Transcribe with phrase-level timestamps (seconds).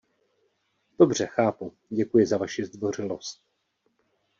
[0.99, 3.45] Dobře, chápu, děkuji za vaši zdvořilost.